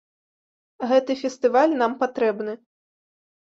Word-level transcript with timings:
Гэты 0.91 1.17
фестываль 1.21 1.77
нам 1.83 1.93
патрэбны. 2.01 2.59